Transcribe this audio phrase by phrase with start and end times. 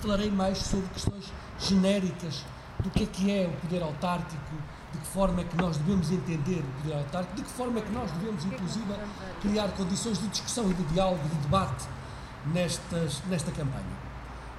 [0.00, 2.44] falarei mais sobre questões genéricas
[2.82, 4.54] do que é que é o poder autárquico,
[4.92, 7.82] de que forma é que nós devemos entender o poder autárquico, de que forma é
[7.82, 8.94] que nós devemos, inclusive,
[9.42, 11.86] criar condições de discussão e de diálogo, de debate
[12.46, 14.10] nestas, nesta campanha.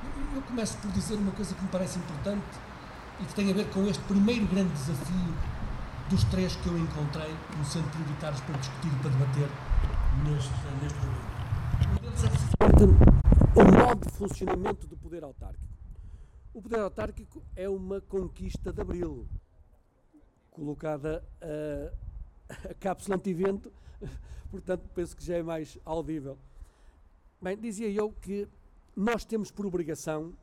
[0.03, 2.45] Eu, eu começo por dizer uma coisa que me parece importante
[3.19, 5.33] e que tem a ver com este primeiro grande desafio
[6.09, 9.49] dos três que eu encontrei no centro prioritários para discutir e para debater
[10.23, 10.51] neste,
[10.81, 11.31] neste momento.
[11.89, 15.65] Um deles é precisamente o modo de funcionamento do poder autárquico.
[16.53, 19.27] O poder autárquico é uma conquista de abril,
[20.49, 23.71] colocada a, a cápsula antivento,
[24.49, 26.37] portanto penso que já é mais audível.
[27.41, 28.47] Bem, dizia eu que
[28.95, 30.33] nós temos por obrigação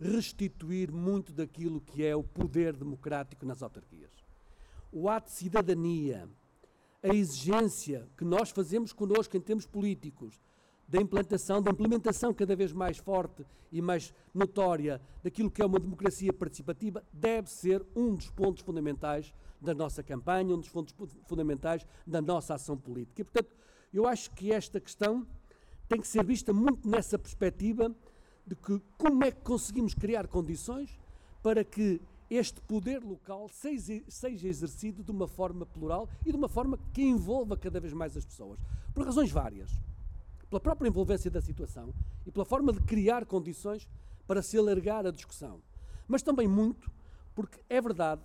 [0.00, 4.12] restituir muito daquilo que é o poder democrático nas autarquias.
[4.92, 6.28] O ato de cidadania,
[7.02, 10.40] a exigência que nós fazemos connosco em termos políticos,
[10.92, 15.80] da implantação, da implementação cada vez mais forte e mais notória daquilo que é uma
[15.80, 20.94] democracia participativa, deve ser um dos pontos fundamentais da nossa campanha, um dos pontos
[21.24, 23.22] fundamentais da nossa ação política.
[23.22, 23.56] E, portanto,
[23.90, 25.26] eu acho que esta questão
[25.88, 27.90] tem que ser vista muito nessa perspectiva
[28.46, 31.00] de que como é que conseguimos criar condições
[31.42, 34.02] para que este poder local seja,
[34.46, 38.26] exercido de uma forma plural e de uma forma que envolva cada vez mais as
[38.26, 38.60] pessoas.
[38.94, 39.70] Por razões várias
[40.52, 41.94] pela própria envolvência da situação
[42.26, 43.88] e pela forma de criar condições
[44.26, 45.62] para se alargar a discussão.
[46.06, 46.90] Mas também muito
[47.34, 48.20] porque é verdade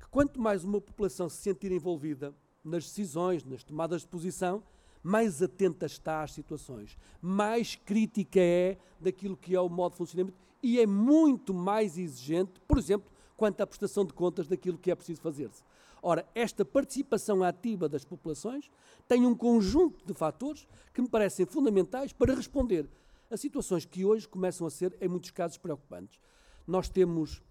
[0.00, 4.62] que quanto mais uma população se sentir envolvida nas decisões, nas tomadas de posição,
[5.02, 10.38] mais atenta está às situações, mais crítica é daquilo que é o modo de funcionamento
[10.62, 14.94] e é muito mais exigente, por exemplo, quanto à prestação de contas daquilo que é
[14.94, 15.62] preciso fazer-se.
[16.08, 18.70] Ora, esta participação ativa das populações
[19.08, 22.88] tem um conjunto de fatores que me parecem fundamentais para responder
[23.28, 26.20] a situações que hoje começam a ser, em muitos casos, preocupantes.
[26.64, 27.42] Nós temos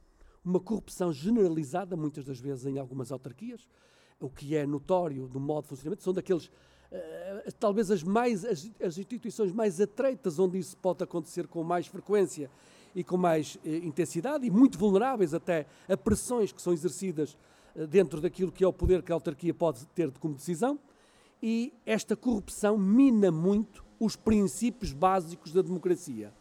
[0.41, 3.67] uma corrupção generalizada, muitas das vezes em algumas autarquias,
[4.21, 8.71] o que é notório do modo de funcionamento, são daqueles, uh, talvez as, mais, as,
[8.81, 12.49] as, instituições mais atreitas onde isso pode acontecer com mais frequência
[12.95, 17.37] e com mais uh, intensidade e muito vulneráveis até a pressões que são exercidas
[17.89, 20.79] dentro daquilo que é o poder que a autarquia pode ter como decisão,
[21.41, 26.33] e esta corrupção mina muito os princípios básicos da democracia.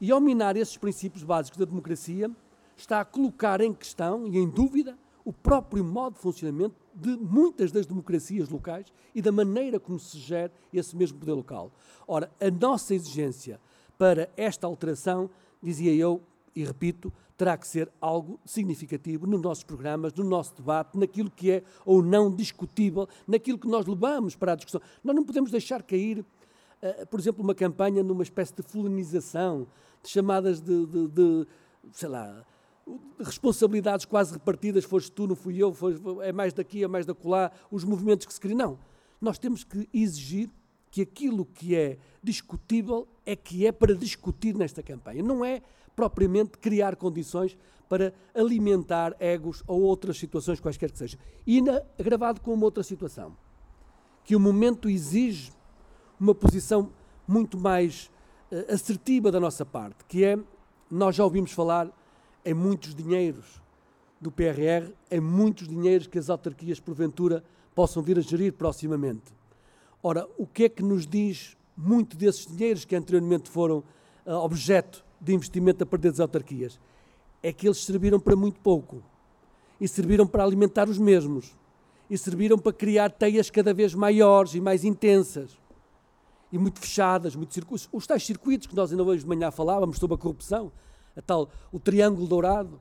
[0.00, 2.30] E ao minar esses princípios básicos da democracia,
[2.76, 7.70] está a colocar em questão e em dúvida o próprio modo de funcionamento de muitas
[7.70, 11.70] das democracias locais e da maneira como se gera esse mesmo poder local.
[12.08, 13.60] Ora, a nossa exigência
[13.98, 15.28] para esta alteração,
[15.62, 16.22] dizia eu,
[16.54, 21.50] e repito, terá que ser algo significativo nos nossos programas, no nosso debate, naquilo que
[21.50, 24.80] é ou não discutível, naquilo que nós levamos para a discussão.
[25.02, 29.66] Nós não podemos deixar cair, uh, por exemplo, uma campanha numa espécie de fulanização,
[30.02, 31.46] de chamadas de, de, de
[31.92, 32.44] sei lá,
[32.86, 37.06] de responsabilidades quase repartidas, foste tu, não fui eu, foi, é mais daqui, é mais
[37.06, 38.56] da colar, os movimentos que se criam.
[38.56, 38.78] Não.
[39.20, 40.50] Nós temos que exigir
[40.90, 45.22] que aquilo que é discutível é que é para discutir nesta campanha.
[45.22, 45.62] Não é
[45.94, 47.56] propriamente criar condições
[47.88, 51.18] para alimentar egos ou outras situações quaisquer que sejam.
[51.46, 53.36] E na, agravado com uma outra situação,
[54.22, 55.52] que o momento exige
[56.18, 56.92] uma posição
[57.26, 58.10] muito mais
[58.52, 60.38] uh, assertiva da nossa parte, que é,
[60.90, 61.90] nós já ouvimos falar
[62.44, 63.60] em muitos dinheiros
[64.20, 67.42] do PRR, em muitos dinheiros que as autarquias, porventura,
[67.74, 69.32] possam vir a gerir proximamente.
[70.02, 73.82] Ora, o que é que nos diz muito desses dinheiros que anteriormente foram
[74.26, 76.80] uh, objeto de investimento a partir das autarquias
[77.42, 79.02] é que eles serviram para muito pouco
[79.80, 81.56] e serviram para alimentar os mesmos
[82.08, 85.58] e serviram para criar teias cada vez maiores e mais intensas
[86.52, 87.88] e muito fechadas, muito circuitos.
[87.92, 90.72] Os tais circuitos que nós ainda hoje de manhã falávamos sobre a corrupção,
[91.16, 92.80] a tal, o triângulo dourado,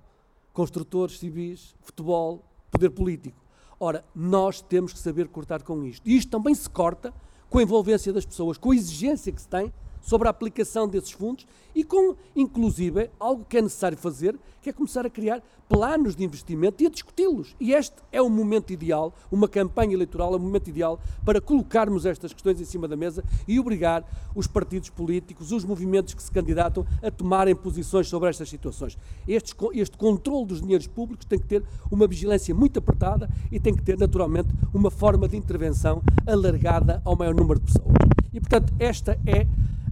[0.52, 3.40] construtores civis, futebol, poder político.
[3.80, 6.08] Ora, nós temos que saber cortar com isto.
[6.08, 7.14] E isto também se corta
[7.50, 9.72] com a envolvência das pessoas, com a exigência que se tem
[10.02, 11.46] sobre a aplicação desses fundos
[11.76, 16.24] e com, inclusive, algo que é necessário fazer, que é começar a criar planos de
[16.24, 17.56] investimento e a discuti-los.
[17.60, 22.06] E este é o momento ideal, uma campanha eleitoral é o momento ideal para colocarmos
[22.06, 24.04] estas questões em cima da mesa e obrigar
[24.36, 28.98] os partidos políticos, os movimentos que se candidatam a tomarem posições sobre estas situações.
[29.28, 33.76] Este, este controle dos dinheiros públicos tem que ter uma vigilância muito apertada e tem
[33.76, 37.96] que ter, naturalmente, uma forma de intervenção alargada ao maior número de pessoas.
[38.34, 39.48] E, portanto, esta é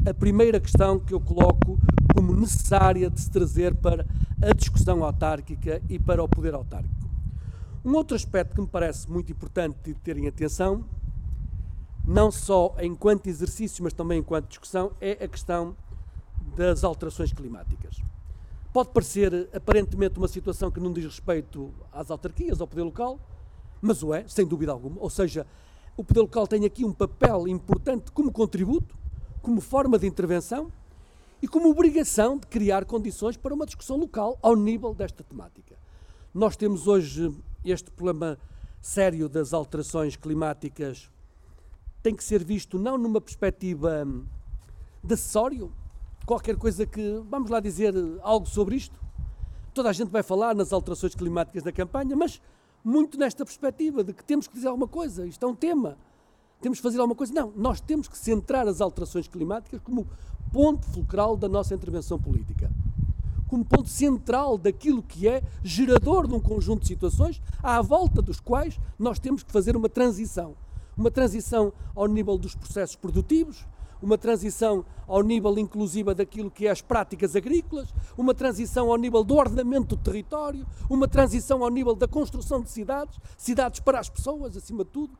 [0.09, 1.77] a primeira questão que eu coloco
[2.15, 4.06] como necessária de se trazer para
[4.42, 7.09] a discussão autárquica e para o poder autárquico.
[7.83, 10.86] Um outro aspecto que me parece muito importante de terem atenção,
[12.06, 15.75] não só enquanto exercício, mas também enquanto discussão, é a questão
[16.56, 18.01] das alterações climáticas.
[18.71, 23.19] pode parecer aparentemente uma situação que não diz respeito às autarquias, ao poder local,
[23.81, 24.98] mas o é, sem dúvida alguma.
[25.00, 25.45] Ou seja,
[25.95, 28.97] o poder local tem aqui um papel importante como contributo,
[29.48, 30.70] como forma de intervenção
[31.42, 35.78] e como obrigação de criar condições para uma discussão local ao nível desta temática.
[36.34, 37.34] Nós temos hoje
[37.64, 38.38] este problema
[38.82, 41.10] sério das alterações climáticas
[42.04, 44.06] tem que ser visto não numa perspectiva
[45.02, 45.72] de acessório,
[46.26, 47.94] qualquer coisa que, vamos lá dizer
[48.24, 49.00] algo sobre isto.
[49.74, 52.42] Toda a gente vai falar nas alterações climáticas na campanha, mas
[52.84, 55.98] muito nesta perspectiva de que temos que dizer alguma coisa, isto é um tema,
[56.62, 57.33] temos que fazer alguma coisa.
[57.33, 60.07] Não, nós temos que centrar as alterações climáticas como
[60.51, 62.71] ponto fulcral da nossa intervenção política.
[63.48, 68.39] Como ponto central daquilo que é gerador de um conjunto de situações à volta dos
[68.39, 70.56] quais nós temos que fazer uma transição.
[70.98, 73.65] Uma transição ao nível dos processos produtivos,
[74.01, 79.24] uma transição ao nível inclusiva daquilo que é as práticas agrícolas, uma transição ao nível
[79.24, 84.09] do ordenamento do território, uma transição ao nível da construção de cidades, cidades para as
[84.09, 85.18] pessoas, acima de tudo.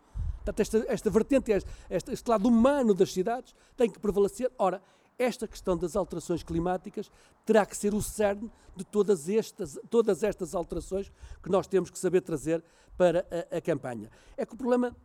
[0.48, 1.52] Portanto, esta, esta vertente,
[1.90, 4.50] este, este lado humano das cidades tem que prevalecer.
[4.58, 4.82] Ora,
[5.20, 7.12] esta questão das alterações climáticas
[7.46, 11.12] terá que ser o cerne de todas estas, todas estas alterações
[11.44, 12.64] que nós temos que saber trazer
[12.96, 14.10] para a, a campanha.
[14.38, 14.96] É que o problema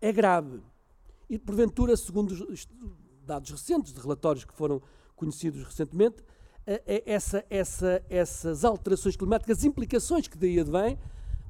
[0.00, 0.62] é grave
[1.28, 2.66] e, porventura, segundo os
[3.26, 4.80] dados recentes, de relatórios que foram
[5.16, 6.22] conhecidos recentemente,
[6.66, 10.98] eh, eh, essa, essa, essas alterações climáticas, as implicações que daí advêm,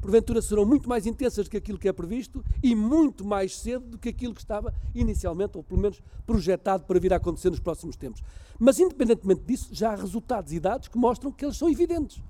[0.05, 3.87] porventura serão muito mais intensas do que aquilo que é previsto e muito mais cedo
[3.87, 7.59] do que aquilo que estava inicialmente, ou pelo menos projetado para vir a acontecer nos
[7.59, 8.23] próximos tempos.
[8.59, 12.23] Mas, independentemente disso, já há resultados e dados que mostram que eles são evidentes.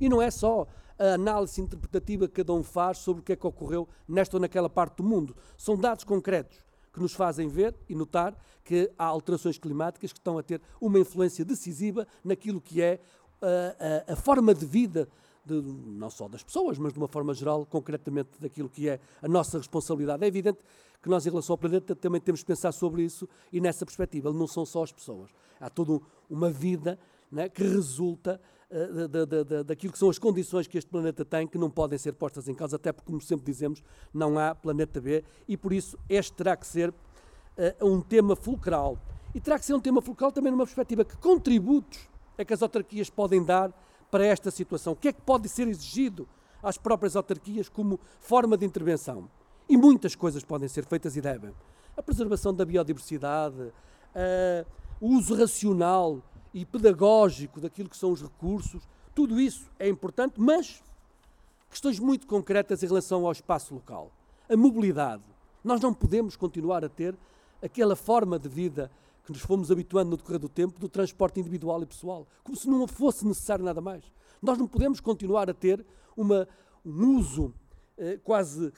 [0.00, 0.66] E não é só
[0.98, 4.40] a análise interpretativa que cada um faz sobre o que é que ocorreu nesta ou
[4.40, 5.36] naquela parte do mundo.
[5.56, 6.58] São dados concretos
[6.92, 10.98] que nos fazem ver e notar que há alterações climáticas que estão a ter uma
[10.98, 12.98] influência decisiva naquilo que é
[13.40, 15.08] a, uh, a, a forma de vida
[15.50, 19.28] de, não só das pessoas, mas de uma forma geral, concretamente daquilo que é a
[19.28, 20.22] nossa responsabilidade.
[20.24, 20.58] É evidente
[21.02, 24.32] que nós, em relação ao planeta, também temos que pensar sobre isso e nessa perspectiva.
[24.32, 25.30] Não são só as pessoas.
[25.58, 26.98] Há toda uma vida
[27.30, 31.24] né, que resulta uh, da, da, da, daquilo que são as condições que este planeta
[31.24, 33.82] tem, que não podem ser postas em causa, até porque, como sempre dizemos,
[34.12, 36.94] não há planeta B e por isso este terá que ser uh,
[37.86, 38.98] um tema fulcral.
[39.34, 42.62] E terá que ser um tema fulcral também numa perspectiva que contributos é que as
[42.62, 43.72] autarquias podem dar
[44.10, 44.92] para esta situação.
[44.94, 46.28] O que é que pode ser exigido
[46.62, 49.28] às próprias autarquias como forma de intervenção?
[49.68, 51.54] E muitas coisas podem ser feitas e devem.
[51.96, 53.72] A preservação da biodiversidade,
[55.00, 56.22] o uso racional
[56.52, 60.82] e pedagógico daquilo que são os recursos, tudo isso é importante, mas
[61.68, 64.10] questões muito concretas em relação ao espaço local.
[64.48, 65.22] A mobilidade.
[65.62, 67.16] Nós não podemos continuar a ter
[67.62, 68.90] aquela forma de vida
[69.30, 72.68] que nos fomos habituando no decorrer do tempo do transporte individual e pessoal, como se
[72.68, 74.02] não fosse necessário nada mais.
[74.42, 75.84] Nós não podemos continuar a ter
[76.16, 76.48] uma,
[76.84, 77.54] um uso
[77.96, 78.72] eh, quase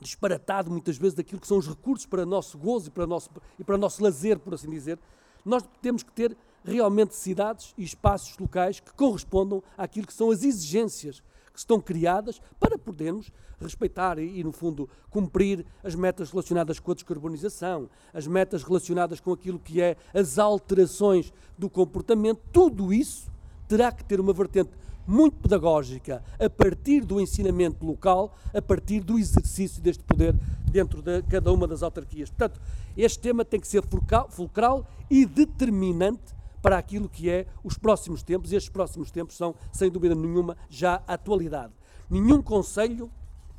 [0.00, 3.64] disparatado, muitas vezes, daquilo que são os recursos para nosso gozo e para nosso, e
[3.64, 4.98] para nosso lazer, por assim dizer.
[5.44, 10.42] Nós temos que ter realmente cidades e espaços locais que correspondam àquilo que são as
[10.42, 11.22] exigências
[11.52, 16.94] que estão criadas para podermos respeitar e, no fundo, cumprir as metas relacionadas com a
[16.94, 23.30] descarbonização, as metas relacionadas com aquilo que é as alterações do comportamento, tudo isso
[23.68, 24.70] terá que ter uma vertente
[25.06, 30.34] muito pedagógica a partir do ensinamento local, a partir do exercício deste poder
[30.70, 32.30] dentro de cada uma das autarquias.
[32.30, 32.60] Portanto,
[32.96, 33.82] este tema tem que ser
[34.30, 39.54] fulcral e determinante para aquilo que é os próximos tempos, e estes próximos tempos são,
[39.72, 41.72] sem dúvida nenhuma, já atualidade.
[42.08, 43.10] Nenhum Conselho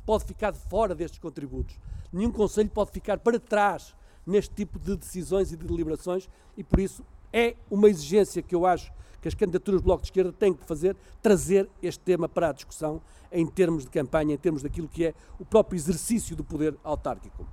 [0.06, 1.78] pode ficar de fora destes contributos,
[2.12, 3.94] nenhum Conselho pode ficar para trás
[4.26, 8.64] neste tipo de decisões e de deliberações, e por isso é uma exigência que eu
[8.64, 12.50] acho que as candidaturas do Bloco de Esquerda têm que fazer, trazer este tema para
[12.50, 13.00] a discussão
[13.32, 17.46] em termos de campanha, em termos daquilo que é o próprio exercício do poder autárquico.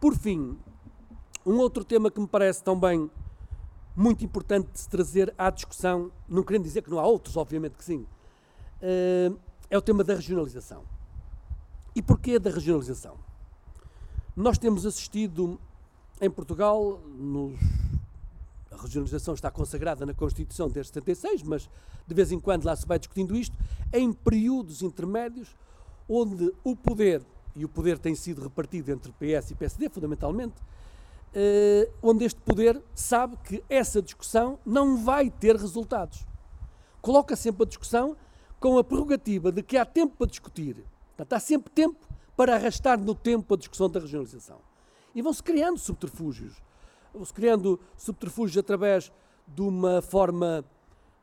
[0.00, 0.56] Por fim,
[1.44, 3.10] um outro tema que me parece também
[3.96, 7.76] muito importante de se trazer à discussão, não querendo dizer que não há outros, obviamente
[7.76, 8.06] que sim,
[8.82, 9.32] eh,
[9.70, 10.84] é o tema da regionalização.
[11.94, 13.16] E porquê da regionalização?
[14.36, 15.60] Nós temos assistido
[16.20, 17.58] em Portugal, nos,
[18.70, 21.70] a regionalização está consagrada na Constituição desde 76, mas
[22.06, 23.56] de vez em quando lá se vai discutindo isto,
[23.92, 25.56] em períodos intermédios
[26.08, 27.22] onde o poder,
[27.54, 30.54] e o poder tem sido repartido entre PS e PSD, fundamentalmente,
[31.34, 36.24] uh, onde este poder sabe que essa discussão não vai ter resultados.
[37.02, 38.16] Coloca sempre a discussão
[38.60, 40.84] com a prerrogativa de que há tempo para discutir.
[41.08, 41.98] Portanto, há sempre tempo
[42.36, 44.58] para arrastar no tempo a discussão da regionalização.
[45.14, 46.54] E vão-se criando subterfúgios.
[47.12, 49.12] Vão-se criando subterfúgios através
[49.46, 50.64] de uma forma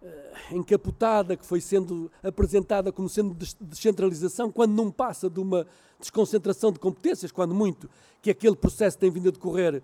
[0.02, 5.66] uh, encapotada que foi sendo apresentada como sendo descentralização, quando não passa de uma
[6.00, 7.90] desconcentração de competências, quando muito,
[8.22, 9.84] que aquele processo tem vindo a decorrer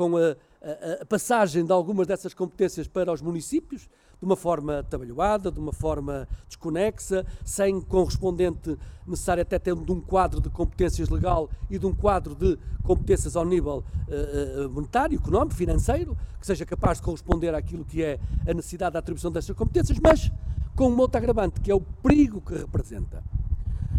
[0.00, 0.30] com a,
[0.62, 5.60] a, a passagem de algumas dessas competências para os municípios, de uma forma trabalhada, de
[5.60, 11.78] uma forma desconexa, sem correspondente necessário até ter de um quadro de competências legal e
[11.78, 17.04] de um quadro de competências ao nível uh, monetário, económico, financeiro, que seja capaz de
[17.04, 20.32] corresponder àquilo que é a necessidade da atribuição dessas competências, mas
[20.74, 23.22] com um outro agravante, que é o perigo que representa.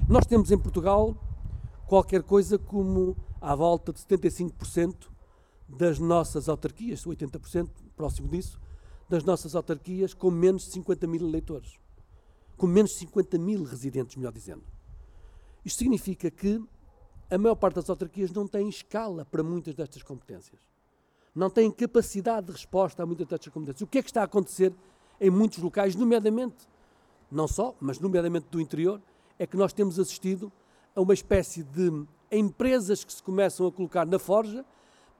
[0.09, 1.15] Nós temos em Portugal
[1.85, 5.10] qualquer coisa como à volta de 75%
[5.77, 8.59] das nossas autarquias, 80% próximo disso,
[9.09, 11.79] das nossas autarquias com menos de 50 mil eleitores.
[12.57, 14.63] Com menos de 50 mil residentes, melhor dizendo.
[15.65, 16.61] Isto significa que
[17.29, 20.59] a maior parte das autarquias não tem escala para muitas destas competências.
[21.33, 23.81] Não tem capacidade de resposta a muitas destas competências.
[23.81, 24.73] O que é que está a acontecer
[25.19, 26.67] em muitos locais, nomeadamente,
[27.31, 29.01] não só, mas nomeadamente do interior,
[29.39, 30.51] é que nós temos assistido
[30.93, 34.65] a uma espécie de empresas que se começam a colocar na forja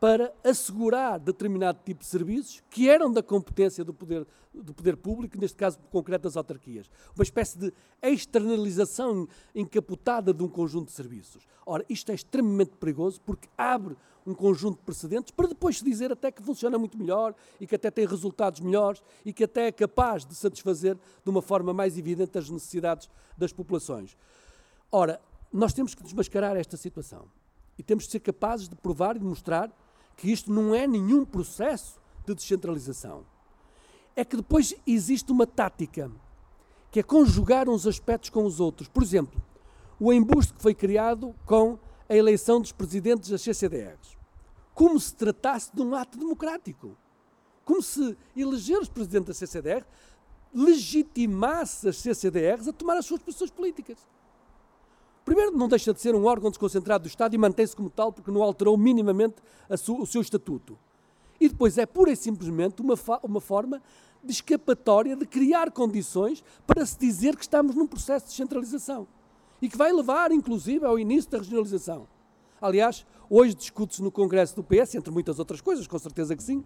[0.01, 5.37] para assegurar determinado tipo de serviços que eram da competência do poder, do poder público,
[5.39, 6.89] neste caso concreto das autarquias.
[7.15, 11.47] Uma espécie de externalização encapotada de um conjunto de serviços.
[11.63, 16.11] Ora, isto é extremamente perigoso porque abre um conjunto de precedentes para depois se dizer
[16.11, 19.71] até que funciona muito melhor e que até tem resultados melhores e que até é
[19.71, 24.17] capaz de satisfazer de uma forma mais evidente as necessidades das populações.
[24.91, 25.21] Ora,
[25.53, 27.27] nós temos que desmascarar esta situação
[27.77, 29.71] e temos de ser capazes de provar e de mostrar
[30.15, 33.25] que isto não é nenhum processo de descentralização.
[34.15, 36.11] É que depois existe uma tática,
[36.91, 38.87] que é conjugar uns aspectos com os outros.
[38.87, 39.41] Por exemplo,
[39.99, 44.17] o embuste que foi criado com a eleição dos presidentes das CCDRs.
[44.73, 46.97] Como se tratasse de um ato democrático.
[47.63, 49.85] Como se eleger os presidentes da CCDR
[50.53, 53.97] legitimasse as CCDRs a tomar as suas posições políticas.
[55.23, 58.31] Primeiro, não deixa de ser um órgão desconcentrado do Estado e mantém-se como tal porque
[58.31, 59.35] não alterou minimamente
[59.69, 60.77] o seu estatuto.
[61.39, 63.81] E depois é pura e simplesmente uma, uma forma
[64.23, 69.07] de escapatória de criar condições para se dizer que estamos num processo de descentralização
[69.61, 72.07] e que vai levar, inclusive, ao início da regionalização.
[72.59, 76.63] Aliás, hoje discute-se no Congresso do PS, entre muitas outras coisas, com certeza que sim,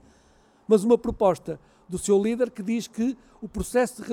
[0.68, 4.08] mas uma proposta do seu líder que diz que o processo de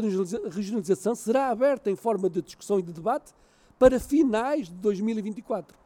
[0.49, 3.32] regionalização será aberto em forma de discussão e de debate
[3.83, 5.77] para finais de 2024.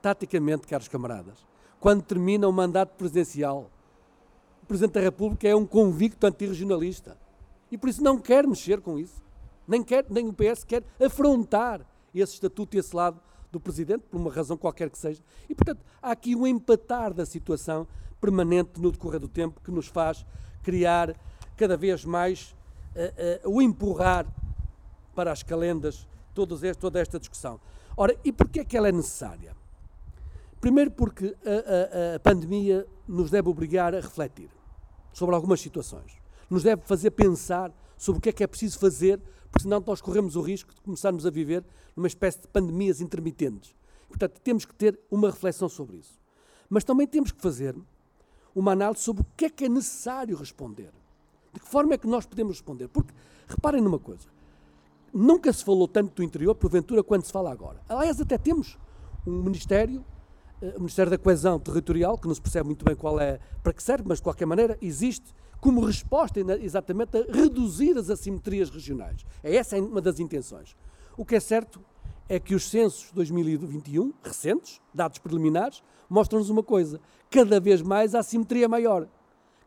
[0.00, 1.44] Taticamente, caros camaradas,
[1.80, 3.68] quando termina o mandato presidencial,
[4.62, 7.18] o Presidente da República é um convicto antirregionalista
[7.68, 9.20] e por isso não quer mexer com isso.
[9.66, 14.20] Nem, quer, nem o PS quer afrontar esse estatuto e esse lado do Presidente, por
[14.20, 15.20] uma razão qualquer que seja.
[15.48, 17.88] E, portanto, há aqui um empatar da situação
[18.20, 20.24] permanente no decorrer do tempo que nos faz
[20.62, 21.16] criar
[21.56, 22.54] cada vez mais
[22.94, 24.32] uh, uh, o empurrar
[25.12, 26.08] para as calendas
[26.46, 27.60] todos este, toda esta discussão.
[27.94, 29.54] Ora, e porquê é que ela é necessária?
[30.58, 34.48] Primeiro porque a, a, a pandemia nos deve obrigar a refletir
[35.12, 36.16] sobre algumas situações.
[36.48, 39.20] Nos deve fazer pensar sobre o que é que é preciso fazer,
[39.50, 41.62] porque senão nós corremos o risco de começarmos a viver
[41.94, 43.74] numa espécie de pandemias intermitentes.
[44.08, 46.18] Portanto, temos que ter uma reflexão sobre isso.
[46.70, 47.76] Mas também temos que fazer
[48.54, 50.90] uma análise sobre o que é que é necessário responder.
[51.52, 52.88] De que forma é que nós podemos responder?
[52.88, 53.12] Porque,
[53.46, 54.28] reparem numa coisa,
[55.12, 57.80] Nunca se falou tanto do interior, porventura, quanto se fala agora.
[57.88, 58.78] Aliás, até temos
[59.26, 60.04] um Ministério,
[60.62, 63.72] eh, o Ministério da Coesão Territorial, que não se percebe muito bem qual é, para
[63.72, 69.24] que serve, mas de qualquer maneira existe como resposta exatamente a reduzir as assimetrias regionais.
[69.42, 70.76] É essa uma das intenções.
[71.16, 71.80] O que é certo
[72.28, 77.00] é que os censos de 2021, recentes, dados preliminares, mostram-nos uma coisa:
[77.30, 79.06] cada vez mais a assimetria é maior,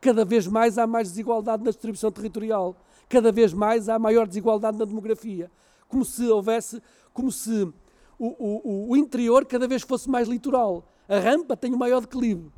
[0.02, 2.76] cada vez mais há mais desigualdade na distribuição territorial
[3.10, 5.52] cada vez mais há maior desigualdade na demografia.
[5.88, 6.82] Como se houvesse,
[7.14, 7.72] como se
[8.18, 10.88] o, o, o interior cada vez fosse mais litoral.
[11.08, 12.52] A rampa tem o maior declive.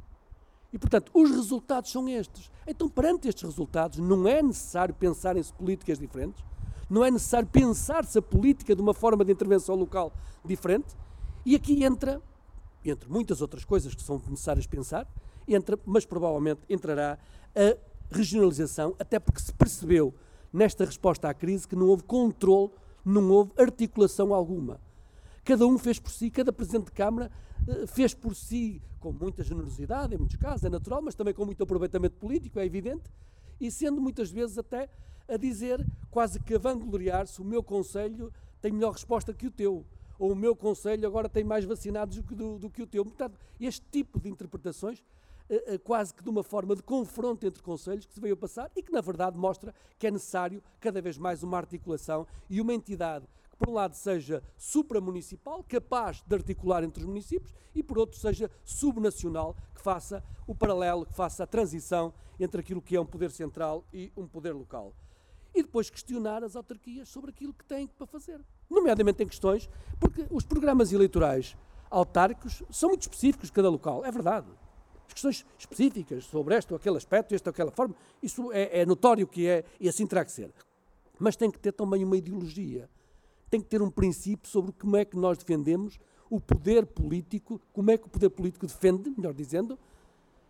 [0.71, 2.51] E, portanto, os resultados são estes.
[2.67, 6.43] Então, perante estes resultados, não é necessário pensarem-se políticas diferentes,
[6.89, 10.95] não é necessário pensar-se a política de uma forma de intervenção local diferente,
[11.45, 12.21] e aqui entra,
[12.83, 15.07] entre muitas outras coisas que são necessárias pensar,
[15.47, 17.17] entra, mas provavelmente entrará
[17.55, 17.77] a
[18.13, 20.13] regionalização, até porque se percebeu
[20.55, 22.71] nesta resposta à crise que não houve controle,
[23.03, 24.79] não houve articulação alguma.
[25.43, 27.29] Cada um fez por si, cada Presidente de Câmara
[27.67, 31.45] eh, fez por si, com muita generosidade, em muitos casos, é natural, mas também com
[31.45, 33.03] muito aproveitamento político, é evidente,
[33.59, 34.89] e sendo muitas vezes até
[35.27, 38.31] a dizer, quase que a vangloriar-se, o meu Conselho
[38.61, 39.85] tem melhor resposta que o teu,
[40.17, 43.03] ou o meu Conselho agora tem mais vacinados do que, do, que o teu.
[43.03, 45.03] Portanto, este tipo de interpretações
[45.83, 48.81] quase que de uma forma de confronto entre conselhos que se veio a passar e
[48.81, 53.27] que, na verdade, mostra que é necessário cada vez mais uma articulação e uma entidade
[53.49, 58.19] que, por um lado, seja supramunicipal, capaz de articular entre os municípios, e, por outro,
[58.19, 63.05] seja subnacional, que faça o paralelo, que faça a transição entre aquilo que é um
[63.05, 64.93] poder central e um poder local.
[65.53, 68.41] E depois questionar as autarquias sobre aquilo que têm para fazer.
[68.69, 71.55] Nomeadamente em questões, porque os programas eleitorais
[71.89, 74.47] autárquicos são muito específicos de cada local, é verdade.
[75.07, 78.85] As questões específicas sobre este ou aquele aspecto, esta ou aquela forma, isso é, é
[78.85, 80.51] notório que é e assim terá que ser.
[81.19, 82.89] Mas tem que ter também uma ideologia,
[83.49, 87.91] tem que ter um princípio sobre como é que nós defendemos o poder político, como
[87.91, 89.77] é que o poder político defende, melhor dizendo,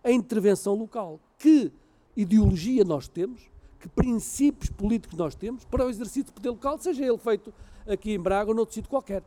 [0.03, 1.19] a intervenção local.
[1.37, 1.71] Que
[2.15, 7.05] ideologia nós temos, que princípios políticos nós temos para o exercício do poder local, seja
[7.05, 7.53] ele feito
[7.87, 9.21] aqui em Braga ou noutro sítio qualquer.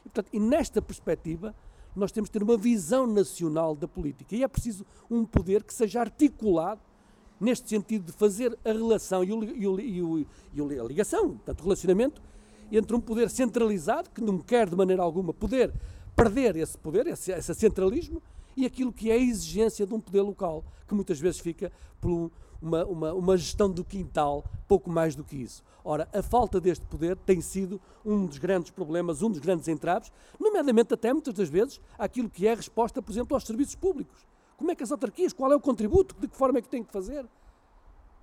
[0.00, 1.54] E, portanto, e nesta perspectiva,
[1.94, 4.36] nós temos que ter uma visão nacional da política.
[4.36, 6.80] E é preciso um poder que seja articulado
[7.40, 11.30] neste sentido de fazer a relação e, o, e, o, e, o, e a ligação,
[11.30, 12.22] portanto, o relacionamento
[12.70, 15.72] entre um poder centralizado, que não quer de maneira alguma poder
[16.14, 18.22] perder esse poder, esse, esse centralismo,
[18.56, 22.30] e aquilo que é a exigência de um poder local, que muitas vezes fica por
[22.60, 25.62] uma, uma, uma gestão do quintal, pouco mais do que isso.
[25.84, 30.12] Ora, a falta deste poder tem sido um dos grandes problemas, um dos grandes entraves,
[30.38, 34.26] nomeadamente até muitas das vezes aquilo que é a resposta, por exemplo, aos serviços públicos.
[34.56, 36.84] Como é que as autarquias, qual é o contributo, de que forma é que têm
[36.84, 37.26] que fazer?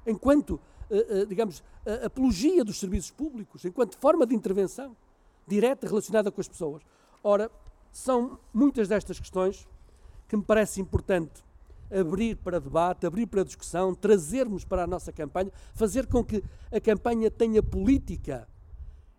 [0.06, 1.64] Enquanto, eh, eh, digamos,
[2.06, 4.96] apologia dos serviços públicos, enquanto forma de intervenção
[5.48, 6.84] direta relacionada com as pessoas.
[7.24, 7.50] Ora,
[7.92, 9.66] são muitas destas questões
[10.28, 11.44] que me parece importante
[11.92, 16.80] abrir para debate, abrir para discussão, trazermos para a nossa campanha, fazer com que a
[16.80, 18.48] campanha tenha política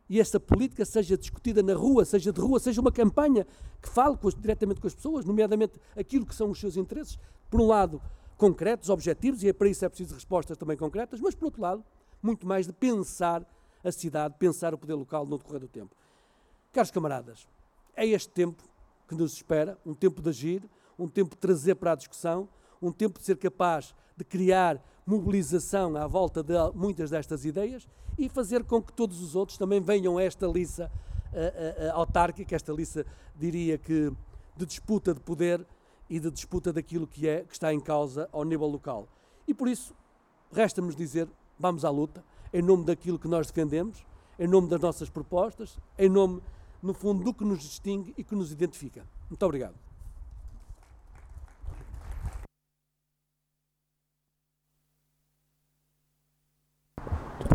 [0.09, 3.47] e essa política seja discutida na rua, seja de rua, seja uma campanha
[3.81, 7.19] que fale com, diretamente com as pessoas, nomeadamente aquilo que são os seus interesses,
[7.51, 8.01] por um lado,
[8.37, 11.85] concretos, objetivos, e é para isso é preciso respostas também concretas, mas por outro lado,
[12.23, 13.47] muito mais de pensar
[13.85, 15.95] a cidade, pensar o poder local no decorrer do tempo.
[16.73, 17.47] Caros camaradas,
[17.95, 18.63] é este tempo
[19.07, 20.63] que nos espera, um tempo de agir,
[20.99, 22.49] um tempo de trazer para a discussão,
[22.80, 28.28] um tempo de ser capaz de criar mobilização à volta de muitas destas ideias e
[28.28, 30.91] fazer com que todos os outros também venham a esta liça
[31.93, 33.06] autárquica, esta liça,
[33.37, 34.13] diria que,
[34.56, 35.65] de disputa de poder
[36.08, 39.08] e de disputa daquilo que, é, que está em causa ao nível local.
[39.47, 39.95] E por isso,
[40.52, 44.04] resta-nos dizer, vamos à luta, em nome daquilo que nós defendemos,
[44.39, 46.41] em nome das nossas propostas, em nome,
[46.82, 49.06] no fundo, do que nos distingue e que nos identifica.
[49.28, 49.88] Muito obrigado.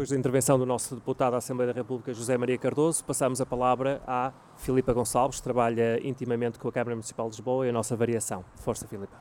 [0.03, 3.45] Depois da intervenção do nosso deputado à Assembleia da República, José Maria Cardoso, passamos a
[3.45, 7.71] palavra à Filipa Gonçalves, que trabalha intimamente com a Câmara Municipal de Lisboa e a
[7.71, 8.43] nossa variação.
[8.55, 9.15] Força, Filipa.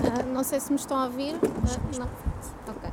[0.00, 1.36] Uh, não sei se me estão a ouvir.
[1.36, 2.08] Uh, não.
[2.74, 2.90] Ok.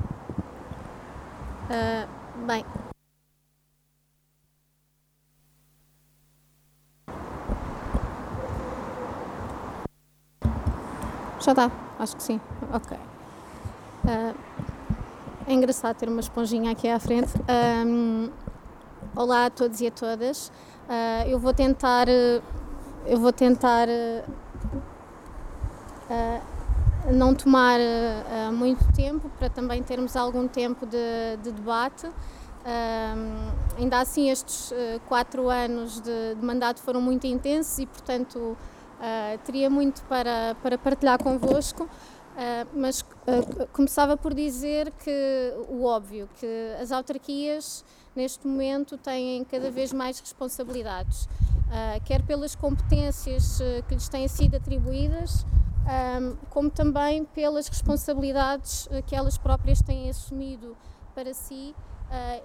[1.71, 2.63] Uh, bem,
[11.47, 12.41] Já dá, acho que sim.
[12.73, 12.97] Ok.
[12.97, 14.35] Uh,
[15.47, 17.31] é engraçado ter uma esponjinha aqui à frente.
[17.87, 18.29] Um,
[19.15, 20.49] olá a todos e a todas.
[20.49, 22.09] Uh, eu vou tentar.
[22.09, 23.87] Eu vou tentar.
[23.87, 24.25] Uh,
[27.13, 27.79] não tomar
[28.51, 32.11] muito tempo para também termos algum tempo de, de debate.
[33.77, 34.73] ainda assim, estes
[35.07, 38.57] quatro anos de, de mandato foram muito intensos e, portanto,
[38.97, 41.87] Uh, teria muito para, para partilhar convosco, uh,
[42.73, 49.69] mas uh, começava por dizer que o óbvio, que as autarquias neste momento têm cada
[49.69, 51.29] vez mais responsabilidades,
[52.05, 55.45] quer pelas competências que lhes têm sido atribuídas,
[56.49, 60.75] como também pelas responsabilidades que elas próprias têm assumido
[61.13, 61.75] para si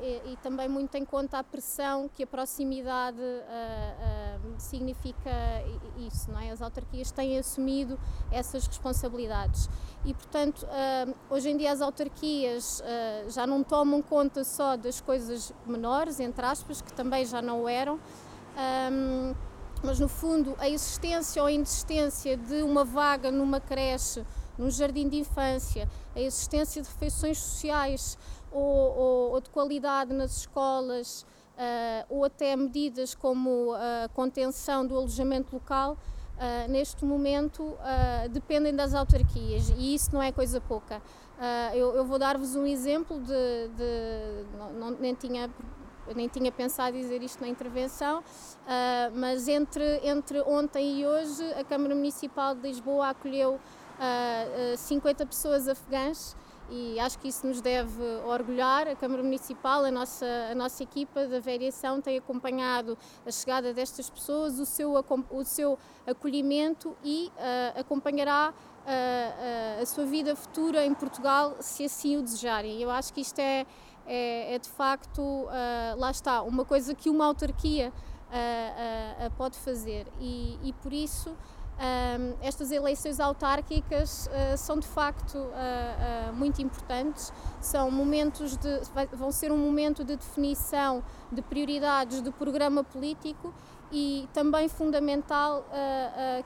[0.00, 5.30] e, e, também muito em conta a pressão que a proximidade uh, uh, significa
[5.98, 6.50] isso, não é?
[6.50, 7.98] As autarquias têm assumido
[8.32, 9.68] essas responsabilidades
[10.04, 10.66] e, portanto,
[11.30, 12.82] hoje em dia as autarquias
[13.28, 18.00] já não tomam conta só das coisas menores, entre aspas, que também já não eram,
[19.80, 24.24] mas no fundo a existência ou a inexistência de uma vaga numa creche,
[24.58, 28.18] num jardim de infância, a existência de refeições sociais
[28.52, 35.54] ou, ou de qualidade nas escolas, uh, ou até medidas como a contenção do alojamento
[35.54, 37.76] local, uh, neste momento
[38.30, 41.02] dependem das autarquias e isso não é coisa pouca.
[41.74, 45.50] Eu, eu, vou dar-vos um exemplo de, de não, nem tinha
[46.06, 48.22] eu nem tinha pensado dizer isto na intervenção, uh,
[49.14, 55.68] mas entre, entre ontem e hoje a Câmara Municipal de Lisboa acolheu uh, 50 pessoas
[55.68, 56.36] afegãs
[56.70, 58.88] e acho que isso nos deve orgulhar.
[58.88, 62.96] A Câmara Municipal, a nossa, a nossa equipa da variação tem acompanhado
[63.26, 64.94] a chegada destas pessoas, o seu,
[65.30, 71.84] o seu acolhimento e uh, acompanhará uh, uh, a sua vida futura em Portugal, se
[71.84, 72.80] assim o desejarem.
[72.80, 73.66] Eu acho que isto é,
[74.06, 75.46] é, é de facto,
[75.96, 77.92] lá está, uma coisa que uma autarquia
[79.36, 81.36] pode fazer e, e por isso
[81.82, 88.80] um, estas eleições autárquicas uh, são de facto uh, uh, muito importantes, são momentos de,
[89.12, 93.52] vão ser um momento de definição de prioridades do programa político
[93.90, 95.66] e também fundamental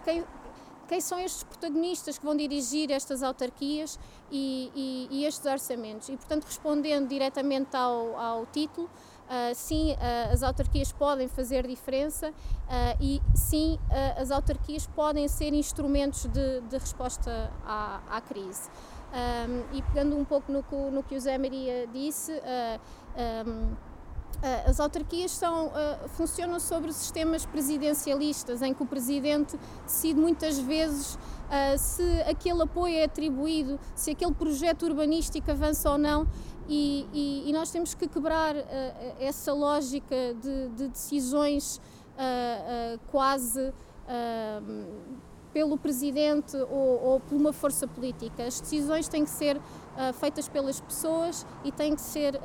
[0.04, 0.24] quem,
[0.88, 4.00] quem são estes protagonistas que vão dirigir estas autarquias
[4.32, 6.08] e, e, e estes orçamentos.
[6.08, 8.90] E, portanto, respondendo diretamente ao, ao título,
[9.26, 12.32] Uh, sim, uh, as autarquias podem fazer diferença uh,
[13.00, 13.76] e sim,
[14.16, 18.70] as autarquias podem ser instrumentos de, de resposta à, à crise.
[19.06, 22.32] Um, e pegando um pouco no, no, que o Zé Maria disse,
[23.46, 23.74] um,
[24.66, 25.72] as autarquias são,
[26.08, 31.18] funcionam sobre sistemas presidencialistas, em que o presidente decide muitas vezes
[31.78, 36.26] se aquele apoio é atribuído, se aquele projeto urbanístico avança ou não,
[36.68, 38.62] e, e, e nós temos que quebrar uh,
[39.20, 43.72] essa lógica de, de decisões uh, uh, quase
[45.52, 48.44] pelo presidente ou, ou, por uma força política.
[48.44, 49.60] As decisões têm que ser
[50.20, 52.40] feitas pelas pessoas e têm que ser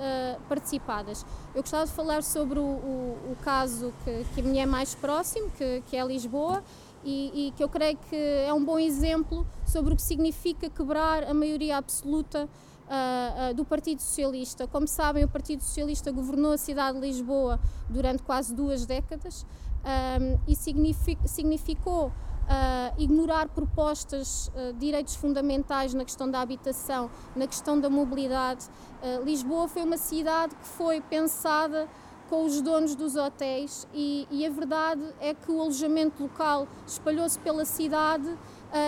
[0.50, 1.24] participadas.
[1.54, 5.52] Eu gostava de falar sobre o, o, o caso que, que me é mais próximo,
[5.52, 6.64] que, que é Lisboa.
[7.04, 11.24] E, e, que eu creio que é um bom exemplo sobre o que significa quebrar
[11.24, 12.48] a maioria absoluta
[12.92, 14.68] uh, uh, do Partido Socialista.
[14.68, 19.46] Como sabem, o Partido Socialista governou a cidade de Lisboa durante quase duas décadas
[19.84, 27.48] um, e signific, significou Uh, ignorar propostas uh, direitos fundamentais na questão da habitação, na
[27.48, 28.66] questão da mobilidade.
[29.02, 31.88] Uh, Lisboa foi uma cidade que foi pensada
[32.30, 37.40] com os donos dos hotéis e, e a verdade é que o alojamento local espalhou-se
[37.40, 38.28] pela cidade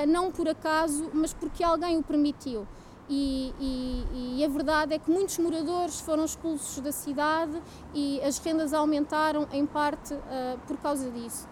[0.08, 2.66] não por acaso, mas porque alguém o permitiu.
[3.10, 7.62] E, e, e, a verdade é que muitos moradores foram expulsos da cidade
[7.94, 11.48] e as rendas aumentaram em parte uh, por causa disso.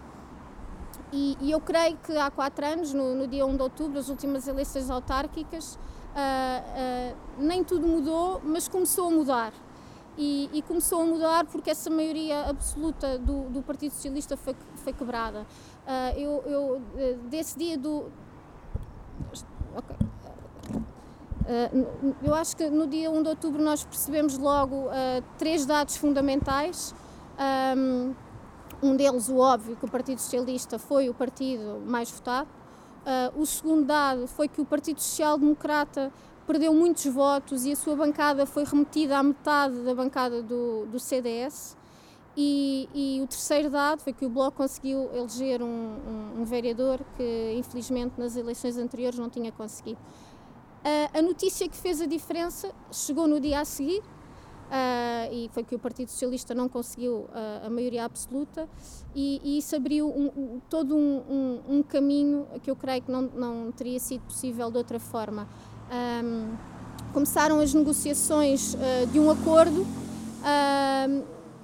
[1.12, 4.08] E, e, eu creio que há quatro anos, no, no, dia 1 de outubro, as
[4.08, 9.54] últimas eleições autárquicas, uh, uh, nem tudo mudou, mas começou a mudar.
[10.18, 15.48] E, começou a mudar porque essa maioria absoluta do, do Partido Socialista foi, foi quebrada.
[16.16, 16.82] eu, eu,
[17.30, 18.12] desse dia do.
[19.74, 20.11] Uh,
[22.24, 26.94] eu acho que no dia 1 de outubro nós percebemos logo uh, três dados fundamentais.
[27.40, 28.14] Um,
[28.96, 32.50] deles, o óbvio, que o Partido Socialista foi o partido mais votado.
[33.02, 36.12] Uh, o segundo dado foi que o Partido Social Democrata
[36.46, 41.00] perdeu muitos votos e a sua bancada foi remetida à metade da bancada do, do
[41.00, 41.78] CDS.
[42.36, 47.00] E, e, o terceiro dado foi que o Bloco conseguiu eleger um, um, um vereador
[47.18, 50.00] que, infelizmente, nas eleições anteriores não tinha conseguido.
[50.82, 55.64] Uh, a notícia que fez a diferença chegou no dia a seguir uh, e foi
[55.64, 58.68] que o Partido Socialista não conseguiu uh, a maioria absoluta
[59.14, 63.22] e, e isso abriu um, um, todo um, um, caminho que eu creio que não,
[63.22, 65.48] não teria sido possível de outra forma.
[67.14, 68.76] Começaram as negociações
[69.12, 69.86] de um acordo.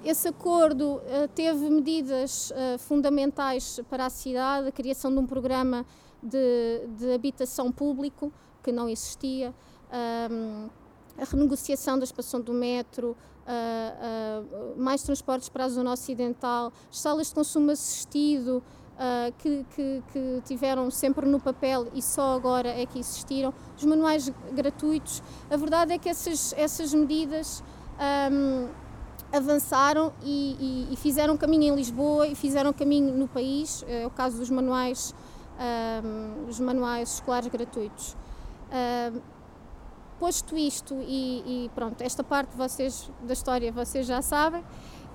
[0.04, 1.00] esse acordo
[1.34, 5.86] teve medidas fundamentais para a cidade, a criação de um programa
[6.22, 8.30] de, de habitação público,
[8.68, 9.54] que não existia,
[9.90, 13.16] a renegociação da expansão do metro,
[13.48, 18.62] uh, uh, mais transportes para a zona ocidental, salas de consumo assistido,
[18.98, 23.84] Uh, que, que, que, tiveram sempre no papel e só agora é que existiram, os
[23.84, 25.22] manuais gratuitos.
[25.48, 27.62] A verdade é que essas, essas medidas
[28.32, 28.66] um,
[29.32, 33.84] avançaram e, e, e, fizeram caminho em Lisboa e fizeram caminho no país.
[33.86, 35.14] É o caso dos manuais,
[36.02, 38.16] um, os manuais escolares gratuitos.
[38.68, 39.20] Uh,
[40.18, 44.64] posto isto e, e, pronto, esta parte vocês, da história vocês já sabem,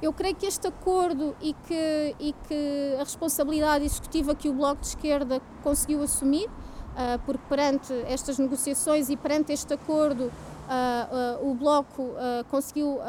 [0.01, 4.81] eu creio que este acordo e que, e que a responsabilidade executiva que o Bloco
[4.81, 11.49] de Esquerda conseguiu assumir, uh, porque perante estas negociações e perante este acordo, uh, uh,
[11.49, 12.11] o Bloco
[12.49, 12.99] conseguiu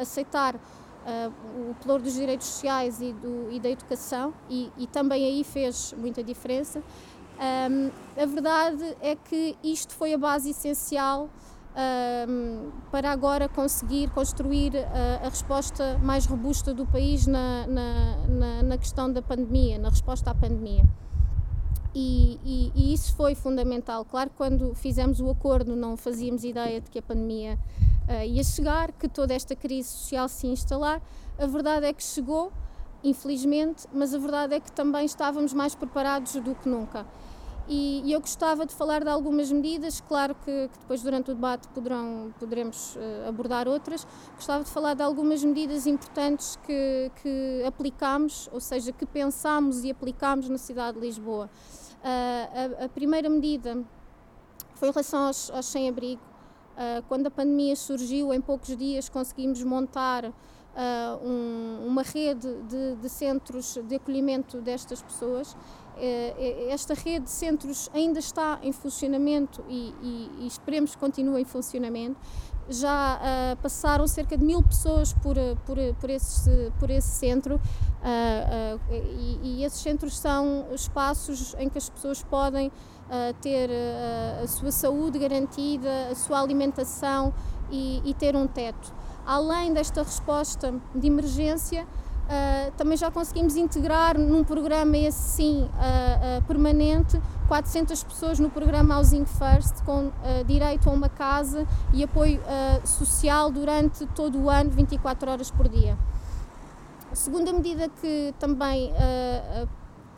[0.00, 0.56] aceitar
[1.56, 5.92] o valor dos direitos sociais e, do, e da educação, e, e também aí fez
[5.98, 6.80] muita diferença.
[7.38, 7.90] Um,
[8.20, 11.28] a verdade é que isto foi a base essencial
[12.90, 18.78] para agora conseguir construir a, a, resposta mais robusta do país na, na, na, na,
[18.78, 20.84] questão da pandemia, na resposta à pandemia.
[21.94, 24.04] E, e, e, isso foi fundamental.
[24.04, 27.58] Claro quando fizemos o acordo não fazíamos ideia de que a pandemia
[28.08, 31.00] uh, ia chegar, que toda esta crise social se instalar.
[31.38, 32.52] A verdade é que chegou,
[33.04, 37.06] infelizmente, mas a verdade é que também estávamos mais preparados do que nunca.
[37.68, 41.34] E, e eu gostava de falar de algumas medidas, claro que, que depois durante o
[41.34, 44.06] debate poderão, poderemos uh, abordar outras.
[44.34, 49.90] Gostava de falar de algumas medidas importantes que, que aplicámos, ou seja, que pensámos e
[49.90, 51.48] aplicámos na cidade de Lisboa.
[52.02, 53.80] Uh, a, a, primeira medida
[54.74, 56.20] foi em relação aos, aos sem-abrigo.
[56.72, 60.32] Uh, quando a pandemia surgiu, em poucos dias conseguimos montar
[60.72, 65.54] Uh, um, uma rede de, de, centros de acolhimento destas pessoas
[65.96, 71.42] eh, esta rede de centros ainda está em funcionamento e, e, e esperemos que continue
[71.42, 72.18] em funcionamento.
[72.68, 75.34] Já uh, passaram cerca de mil pessoas por,
[75.66, 81.68] por, por, esse, por esse centro uh, uh, e, e, esses centros são espaços em
[81.68, 82.70] que as pessoas podem
[83.42, 83.68] ter
[84.42, 87.34] a sua saúde garantida, a sua alimentação
[87.70, 88.94] e, e ter um teto.
[89.26, 91.86] Além desta resposta de emergência,
[92.22, 98.48] Uh, também já conseguimos integrar num programa esse sim uh, uh, permanente 400 pessoas no
[98.48, 100.10] programa Housing First com
[100.46, 102.40] direito a uma casa e apoio
[102.84, 105.98] social durante todo o ano, 24 horas por dia.
[107.10, 108.90] A segunda medida que também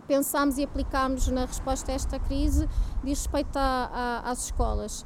[0.06, 2.68] pensámos e aplicámos na resposta a esta crise
[3.02, 5.04] diz respeito a, a, às escolas.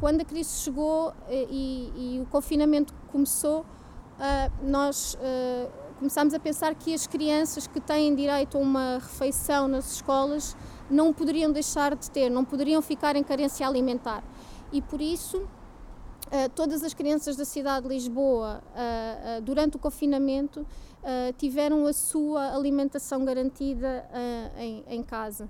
[0.00, 3.64] Quando a crise chegou e, e o confinamento começou,
[4.16, 9.68] uh, nós uh, começámos a pensar que as crianças que têm direito a uma refeição
[9.68, 10.56] nas escolas
[10.90, 14.22] não poderiam deixar de ter, não poderiam ficar em carência alimentar.
[14.72, 18.62] E por isso, uh, todas as crianças da cidade de Lisboa,
[19.42, 20.66] durante o confinamento,
[21.38, 24.04] tiveram a sua alimentação garantida
[24.88, 25.48] em, casa.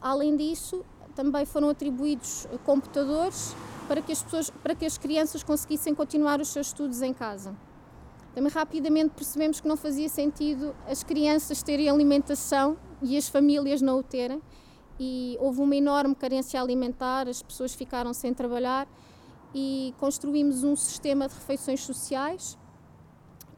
[0.00, 0.84] além disso,
[1.16, 3.56] também foram atribuídos computadores
[3.88, 7.56] para que as pessoas, para que as crianças conseguissem continuar os seus estudos em casa.
[8.34, 13.98] Também rapidamente percebemos que não fazia sentido as crianças terem alimentação e as famílias não
[13.98, 14.42] o terem,
[15.00, 18.86] e houve uma enorme carência alimentar, as pessoas ficaram sem trabalhar
[19.54, 22.58] e construímos um sistema de refeições sociais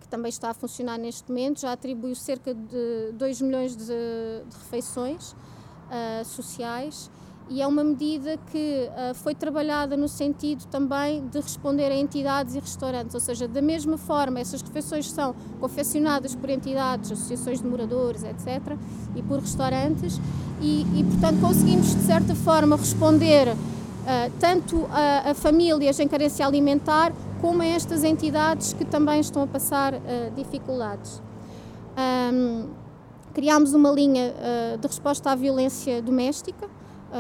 [0.00, 4.56] que também está a funcionar neste momento, já atribuiu cerca de 2 milhões de, de
[4.56, 7.10] refeições uh, sociais
[7.50, 12.54] e é uma medida que uh, foi trabalhada no sentido também de responder a entidades
[12.54, 17.66] e restaurantes, ou seja, da mesma forma, essas refeições são confeccionadas por entidades, associações de
[17.66, 18.76] moradores, etc.,
[19.16, 20.20] e por restaurantes,
[20.60, 23.56] e, e portanto conseguimos de certa forma responder uh,
[24.38, 29.46] tanto a, a, famílias em carência alimentar, como a estas entidades que também estão a
[29.46, 29.98] passar uh,
[30.36, 31.22] dificuldades.
[31.96, 32.66] Um,
[33.32, 34.34] criámos uma linha
[34.80, 36.68] de resposta à violência doméstica,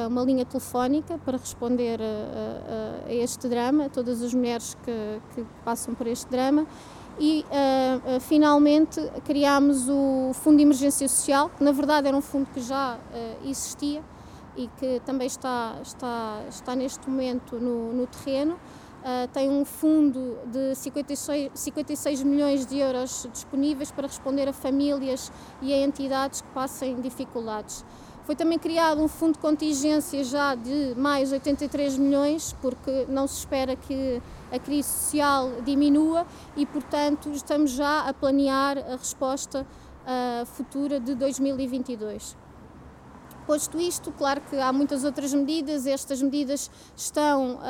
[0.08, 5.46] uma linha telefónica para responder a, a, a, este drama, todas as mulheres que, que
[5.64, 6.66] passam por este drama.
[7.20, 12.20] E uh, uh, finalmente criámos o Fundo de Emergência Social, que na verdade era um
[12.20, 14.04] fundo que já uh, existia
[14.56, 18.58] e que também está, está, está neste momento no, no terreno.
[19.32, 25.30] tem um fundo de 56, 56 milhões de euros disponíveis para responder a famílias
[25.62, 27.84] e a entidades que passem dificuldades.
[28.28, 33.38] Foi também criado um fundo de contingência já de mais 83 milhões, porque não se
[33.38, 34.20] espera que
[34.52, 41.14] a crise social diminua e, portanto, estamos já a planear a resposta uh, futura de
[41.14, 42.36] 2022.
[43.48, 47.60] Posto isto, claro que há muitas outras medidas, estas medidas estão, uh, uh,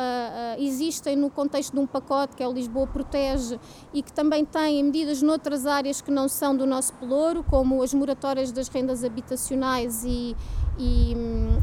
[0.58, 3.60] existem no contexto de um pacote que é o Lisboa Protege
[3.94, 7.94] e que também tem medidas noutras áreas que não são do nosso pelouro, como as
[7.94, 10.36] moratórias das rendas habitacionais e,
[10.76, 11.14] e,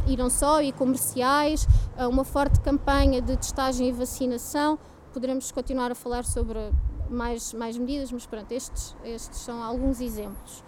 [0.07, 1.67] e não só, e comerciais,
[1.99, 4.79] uh, uma forte campanha de testagem e vacinação.
[5.11, 6.71] Poderemos continuar a falar sobre
[7.09, 10.63] mais, mais medidas, mas pronto, estes, estes são alguns exemplos.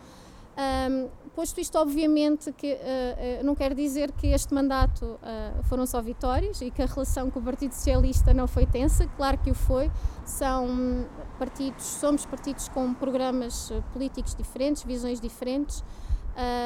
[0.57, 1.07] Um,
[1.37, 6.01] posto isto, obviamente, que uh, uh, não quer dizer que este mandato uh, foram só
[6.01, 9.53] vitórias e que a relação com o Partido Socialista não foi tensa, claro que o
[9.53, 9.91] foi.
[10.25, 11.05] São
[11.37, 15.83] partidos, somos partidos com programas políticos diferentes, visões diferentes.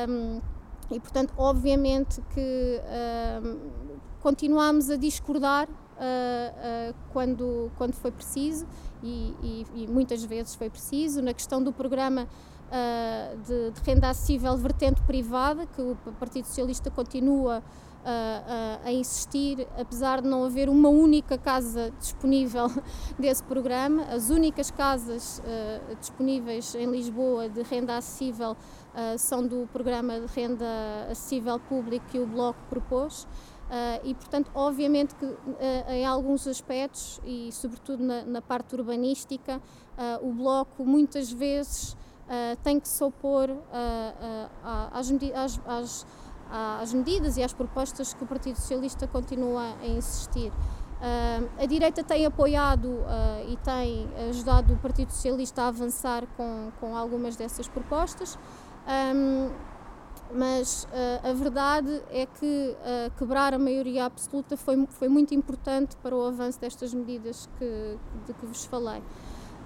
[0.07, 0.39] Um,
[0.89, 2.81] e, portanto, obviamente que
[4.21, 5.67] continuamos a discordar
[7.13, 8.65] quando, quando foi preciso
[9.03, 11.21] e, e, e muitas vezes foi preciso.
[11.21, 12.27] Na questão do programa
[13.45, 17.61] de, de, renda acessível vertente privada, que o Partido Socialista continua
[18.03, 22.67] a, a, insistir, apesar de não haver uma única casa disponível
[23.17, 24.03] desse programa.
[24.03, 30.27] As únicas casas uh, disponíveis em Lisboa de renda acessível uh, são do programa de
[30.27, 30.65] renda
[31.09, 33.27] acessível público que o Bloco propôs.
[33.71, 35.37] Uh, e, portanto, obviamente que uh,
[35.87, 39.61] em alguns aspectos, e sobretudo na, na parte urbanística,
[39.97, 41.95] uh, o Bloco muitas vezes
[42.63, 43.49] tem que se opor
[44.93, 46.05] às, às, às,
[46.81, 50.51] às, medidas e às propostas que o Partido Socialista continua a insistir.
[51.61, 52.99] a direita tem apoiado
[53.47, 58.37] e tem ajudado o Partido Socialista a avançar com, com algumas dessas propostas.
[58.87, 59.49] Um,
[60.33, 65.95] mas uh, a verdade é que uh, quebrar a maioria absoluta foi, foi muito importante
[65.97, 69.01] para o avanço destas medidas que, de que vos falei.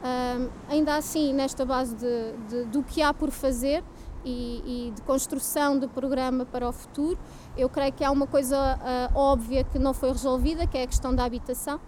[0.06, 3.84] Uh, ainda assim, nesta base de, de, do que há por fazer
[4.24, 7.18] e, e, de construção de programa para o futuro,
[7.58, 8.80] eu creio que há uma coisa
[9.15, 11.80] óbvia que não foi resolvida, que é a questão da habitação.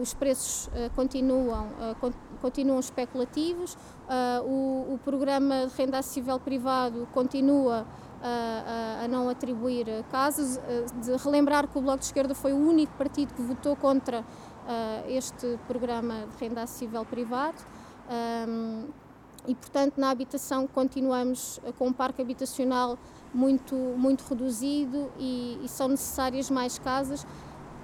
[0.00, 1.68] os preços continuam,
[2.40, 3.76] continuam especulativos,
[4.10, 7.86] Uh, o, o, programa de renda acessível privado continua
[8.20, 10.56] a, a, não atribuir casos.
[10.56, 14.22] Uh, de relembrar que o Bloco de Esquerda foi o único partido que votou contra
[14.22, 14.24] uh,
[15.08, 17.58] este programa de renda acessível privado.
[18.48, 18.84] Um,
[19.46, 22.98] e, portanto, na habitação continuamos com um parque habitacional
[23.32, 27.26] muito, muito reduzido e, e são necessárias mais casas,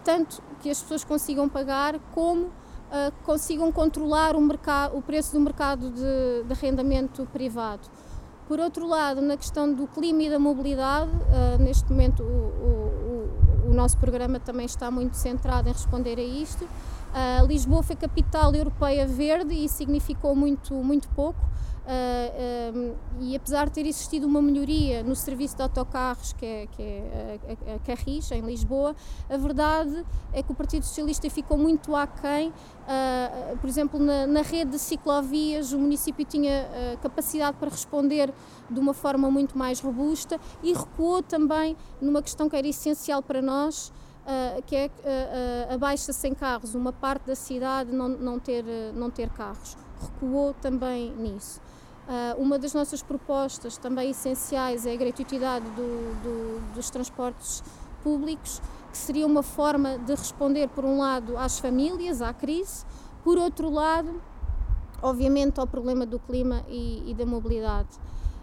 [0.05, 5.41] tanto que as pessoas consigam pagar, como uh, consigam controlar o, mercado, o preço do
[5.41, 7.89] mercado de, de arrendamento privado.
[8.47, 12.27] Por outro lado, na questão do clima e da mobilidade, uh, neste momento o,
[13.77, 16.65] nosso programa também está muito centrado em responder a isto.
[16.65, 21.41] Uh, Lisboa foi capital europeia verde e significou muito, muito pouco.
[21.87, 26.83] Uh, e apesar de ter existido uma melhoria no serviço de autocarros, que é, que
[26.83, 28.97] é a, a, a Carris, em Lisboa,
[29.31, 32.49] a verdade é que o Partido Socialista ficou muito aquém.
[32.49, 38.35] Uh, por exemplo, na, na, rede de ciclovias, o município tinha uh, capacidade para responder
[38.69, 43.41] de uma forma muito mais robusta e recuou também numa questão que era essencial para
[43.41, 43.93] nós.
[44.27, 48.65] Uh, que é uh, a baixa sem carros, uma parte da cidade não, não, ter,
[48.93, 49.77] não ter carros.
[50.01, 51.61] Recuou também nisso.
[52.07, 57.65] Uh, uma das nossas propostas também essenciais é a gratuitidade do, do, dos transportes
[58.01, 62.87] públicos, que seria uma forma de responder, por um lado, às famílias, à crise,
[63.25, 64.23] por outro lado,
[65.03, 67.89] obviamente, ao problema do clima e, e da mobilidade.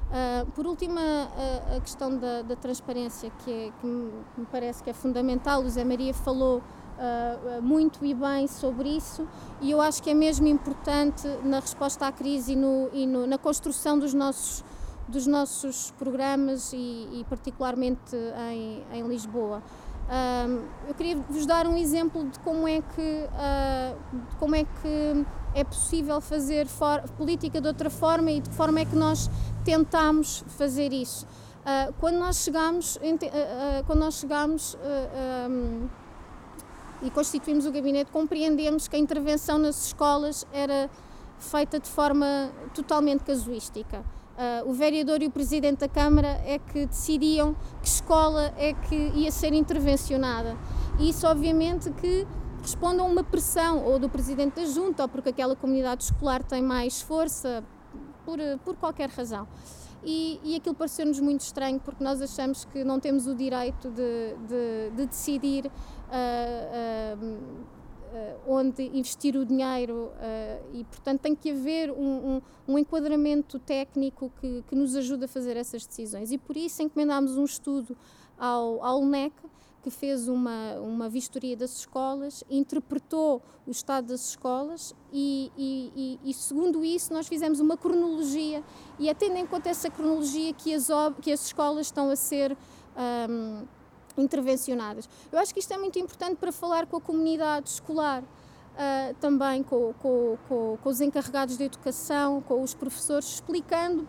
[0.09, 4.89] Uh, por último, a, a questão da, da transparência, que, é, que me parece que
[4.89, 6.61] é fundamental, o Zé Maria falou
[6.97, 9.27] uh, muito e bem sobre isso
[9.61, 13.25] e eu acho que é mesmo importante na resposta à crise e, no, e no,
[13.25, 14.63] na construção dos nossos,
[15.07, 18.15] dos nossos programas e, e particularmente
[18.51, 19.61] em, em Lisboa.
[20.03, 23.97] Uh, eu queria vos dar um exemplo de como é que, uh,
[24.37, 25.25] como é, que
[25.55, 26.67] é possível fazer
[27.17, 29.29] política de outra forma e de que forma é que nós
[29.63, 31.25] tentamos fazer isso.
[31.61, 32.99] Uh, quando nós chegamos,
[33.87, 34.77] quando nós chegamos
[35.49, 35.87] um,
[37.03, 40.89] e constituímos o gabinete, compreendemos que a intervenção nas escolas era
[41.37, 43.99] feita de forma totalmente casuística.
[44.33, 48.95] Uh, o vereador e o presidente da Câmara é que decidiam que escola é que
[49.13, 50.57] ia ser intervencionada.
[50.97, 52.25] E isso, obviamente, que
[52.61, 56.63] responde a uma pressão ou do presidente da Junta ou porque aquela comunidade escolar tem
[56.63, 57.63] mais força,
[58.25, 59.47] por, por qualquer razão.
[60.05, 64.35] E, e aquilo pareceu-nos muito estranho porque nós achamos que não temos o direito de,
[64.47, 65.71] de, de decidir uh,
[68.47, 70.11] onde investir o dinheiro
[70.71, 75.27] e, portanto, tem que haver um, um, um enquadramento técnico que, que, nos ajude a
[75.27, 76.31] fazer essas decisões.
[76.31, 77.97] E por isso encomendámos um estudo
[78.37, 79.33] ao, ao LNEC,
[79.83, 86.29] que fez uma, uma vistoria das escolas, interpretou o estado das escolas e, e, e,
[86.29, 88.63] e, segundo isso, nós fizemos uma cronologia
[88.97, 90.87] e é tendo em conta essa cronologia que as,
[91.21, 92.57] que as escolas estão a ser
[93.29, 93.65] um,
[94.17, 95.09] intervencionadas.
[95.29, 98.23] Eu acho que isto é muito importante para falar com a comunidade escolar.
[98.73, 104.07] Uh, também com, com, com, com, os encarregados de educação, com os professores, explicando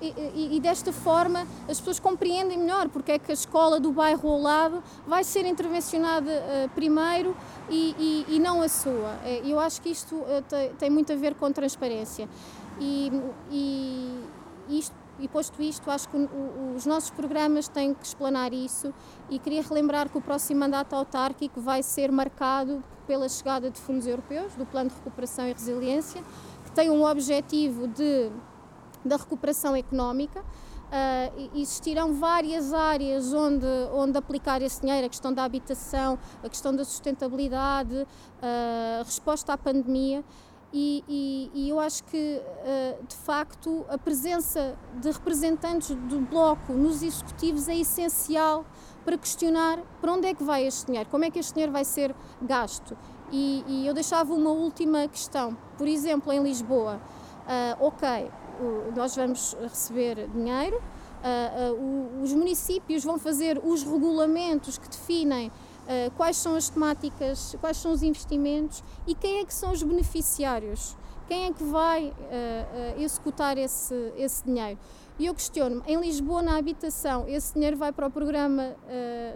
[0.00, 3.92] e, e, e, desta forma as pessoas compreendem melhor porque é que a escola do
[3.92, 7.36] bairro ao lado vai ser intervencionada uh, primeiro
[7.68, 9.18] e, e, não a sua.
[9.24, 12.28] Eh, eu acho que isto uh, tem, tem, muito a ver com transparência.
[12.80, 13.10] E,
[14.68, 14.94] isto,
[15.32, 18.94] posto isto, acho que o, os nossos programas têm que explanar isso
[19.28, 24.06] e queria relembrar que o próximo mandato autárquico vai ser marcado pela chegada de fundos
[24.06, 26.22] europeus, do Plano de Recuperação e Resiliência,
[26.64, 28.30] que tem um objetivo de
[29.08, 30.44] da recuperação económica.
[30.88, 36.74] Uh, existirão várias áreas onde, onde aplicar esse dinheiro, a questão da habitação, a questão
[36.74, 40.24] da sustentabilidade, uh, resposta à pandemia.
[40.72, 46.72] E, e, e eu acho que, uh, de facto, a presença de representantes do Bloco
[46.72, 48.64] nos executivos é essencial
[49.04, 51.84] para questionar para onde é que vai este dinheiro, como é que este dinheiro vai
[51.84, 52.96] ser gasto.
[53.30, 55.54] E, e eu deixava uma última questão.
[55.76, 56.98] Por exemplo, em Lisboa,
[57.78, 58.30] ok,
[58.94, 66.10] nós vamos receber dinheiro, uh, uh, os municípios vão fazer os regulamentos que definem uh,
[66.16, 70.96] quais são as temáticas, quais são os investimentos e quem é que são os beneficiários,
[71.26, 72.14] quem é que vai
[72.96, 74.78] executar esse, esse dinheiro.
[75.18, 78.74] E eu questiono em Lisboa, na habitação, esse dinheiro vai para o programa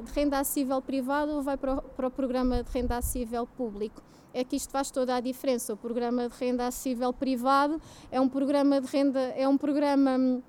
[0.03, 4.01] de renda acessível privado ou vai para o, para o programa de renda acessível público?
[4.33, 5.75] É que isto faz toda a diferença.
[5.75, 7.81] O programa de renda acessível privado
[8.11, 10.43] é um programa de renda, é um programa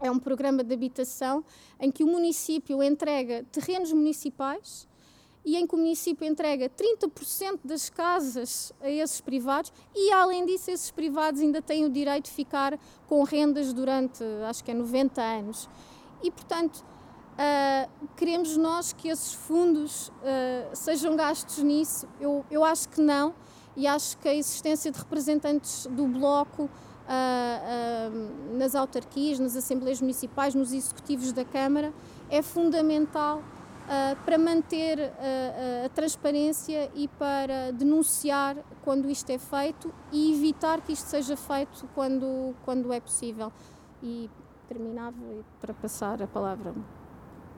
[0.00, 1.44] é um programa de habitação
[1.80, 4.86] em que o município entrega terrenos municipais
[5.44, 10.70] e em que o município entrega 30% das casas a esses privados e, além disso,
[10.70, 15.22] esses privados ainda têm o direito de ficar com rendas durante, acho que é 90
[15.22, 15.68] anos.
[16.22, 16.84] E, portanto,
[17.34, 20.12] Uh, queremos nós que esses fundos uh,
[20.72, 22.06] sejam gastos nisso?
[22.20, 23.34] Eu, eu acho que não,
[23.76, 30.54] e acho que a existência de representantes do Bloco uh, nas autarquias, nas assembleias municipais,
[30.54, 31.92] nos executivos da Câmara
[32.30, 33.42] é fundamental
[34.24, 35.12] para manter
[35.84, 41.86] a transparência e para denunciar quando isto é feito e evitar que isto seja feito
[41.94, 43.52] quando, quando é possível.
[44.02, 44.30] E
[44.66, 45.18] terminava
[45.60, 46.72] para passar a palavra.